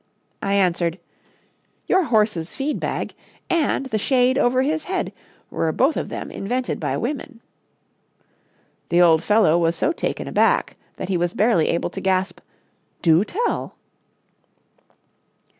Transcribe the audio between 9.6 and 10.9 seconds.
so taken aback